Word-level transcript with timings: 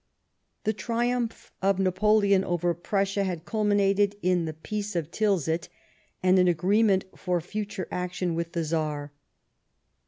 The 0.63 0.73
triumph 0.73 1.51
of 1.61 1.77
Napoleon 1.77 2.43
over 2.43 2.73
Prussia 2.73 3.23
had 3.23 3.45
culminated 3.45 4.15
in 4.23 4.45
the 4.45 4.53
Peace 4.53 4.95
of 4.95 5.11
Tilsit 5.11 5.67
and 6.23 6.39
an 6.39 6.47
agreement 6.47 7.05
for 7.15 7.39
future 7.39 7.87
action 7.91 8.33
with 8.33 8.53
the 8.53 8.63
Czar. 8.63 9.11